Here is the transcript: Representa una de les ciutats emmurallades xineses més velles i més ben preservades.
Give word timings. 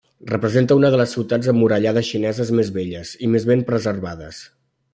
Representa 0.29 0.77
una 0.79 0.89
de 0.93 0.99
les 1.01 1.13
ciutats 1.17 1.51
emmurallades 1.53 2.09
xineses 2.13 2.51
més 2.61 2.73
velles 2.81 3.13
i 3.27 3.33
més 3.35 3.49
ben 3.51 3.65
preservades. 3.69 4.41